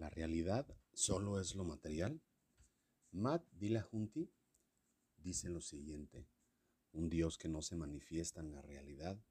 [0.00, 2.22] ¿La realidad solo es lo material?
[3.10, 4.32] Matt Dillahunty
[5.18, 6.26] dice lo siguiente,
[6.92, 9.22] un Dios que no se manifiesta en la realidad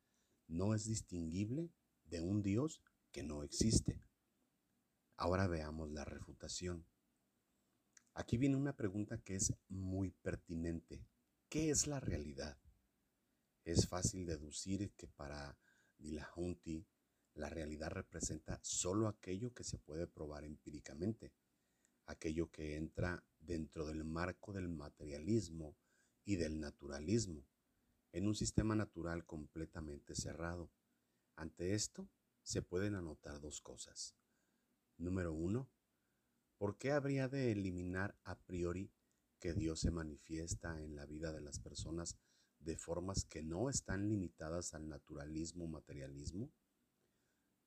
[0.46, 1.71] no es distinguible
[2.03, 3.99] de un Dios que no existe.
[5.15, 6.86] Ahora veamos la refutación.
[8.13, 11.04] Aquí viene una pregunta que es muy pertinente.
[11.49, 12.60] ¿Qué es la realidad?
[13.63, 15.58] Es fácil deducir que para
[15.97, 16.86] Dillahunty
[17.40, 21.31] la realidad representa solo aquello que se puede probar empíricamente,
[22.05, 25.77] aquello que entra dentro del marco del materialismo
[26.25, 27.48] y del naturalismo,
[28.12, 30.70] en un sistema natural completamente cerrado.
[31.35, 32.09] Ante esto
[32.43, 34.15] se pueden anotar dos cosas.
[34.98, 35.70] Número uno,
[36.57, 38.91] ¿por qué habría de eliminar a priori
[39.40, 42.17] que Dios se manifiesta en la vida de las personas
[42.59, 46.51] de formas que no están limitadas al naturalismo materialismo?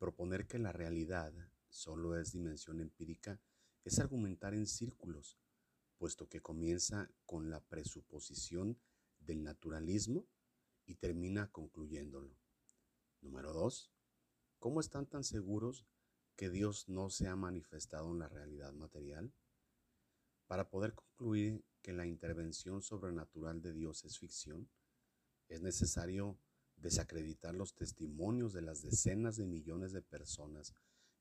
[0.02, 1.32] Proponer que la realidad
[1.68, 3.40] solo es dimensión empírica
[3.84, 5.38] es argumentar en círculos,
[5.96, 8.80] puesto que comienza con la presuposición
[9.20, 10.26] del naturalismo
[10.86, 12.36] y termina concluyéndolo.
[13.20, 13.92] Número 2.
[14.58, 15.86] ¿Cómo están tan seguros
[16.34, 19.32] que Dios no se ha manifestado en la realidad material?
[20.48, 24.68] Para poder concluir que la intervención sobrenatural de Dios es ficción,
[25.46, 26.40] es necesario
[26.82, 30.74] desacreditar los testimonios de las decenas de millones de personas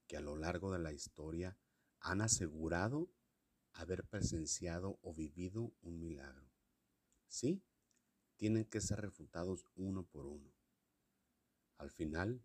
[0.07, 1.57] que a lo largo de la historia
[1.99, 3.09] han asegurado
[3.73, 6.51] haber presenciado o vivido un milagro.
[7.27, 7.63] Sí,
[8.35, 10.51] tienen que ser refutados uno por uno.
[11.77, 12.43] Al final,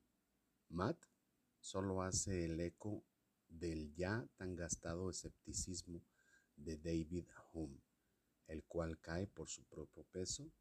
[0.69, 1.05] Matt
[1.59, 3.05] solo hace el eco
[3.48, 6.05] del ya tan gastado escepticismo
[6.55, 7.81] de David Hume,
[8.47, 10.53] el cual cae por su propio peso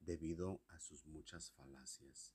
[0.00, 2.34] debido a sus muchas falacias.